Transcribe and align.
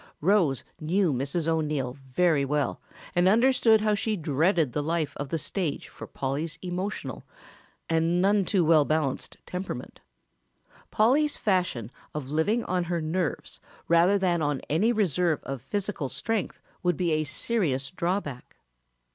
Rose 0.19 0.63
knew 0.79 1.13
Mrs. 1.13 1.47
O'Neill 1.47 1.93
very 1.93 2.43
well 2.43 2.81
and 3.15 3.27
understood 3.27 3.81
how 3.81 3.93
she 3.93 4.15
dreaded 4.17 4.73
the 4.73 4.81
life 4.81 5.13
of 5.17 5.29
the 5.29 5.37
stage 5.37 5.89
for 5.89 6.07
Polly's 6.07 6.57
emotional 6.63 7.23
and 7.87 8.19
none 8.19 8.43
too 8.43 8.65
well 8.65 8.83
balanced 8.83 9.37
temperament. 9.45 9.99
Polly's 10.89 11.37
fashion 11.37 11.91
of 12.15 12.31
living 12.31 12.63
on 12.63 12.85
her 12.85 12.99
nerves 12.99 13.59
rather 13.87 14.17
than 14.17 14.41
on 14.41 14.59
any 14.71 14.91
reserve 14.91 15.39
of 15.43 15.61
physical 15.61 16.09
strength 16.09 16.59
would 16.81 16.97
be 16.97 17.11
a 17.11 17.23
serious 17.23 17.91
drawback. 17.91 18.57